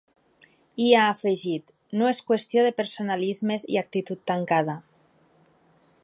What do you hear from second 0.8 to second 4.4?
I ha afegit: No és qüestió de personalismes i actitud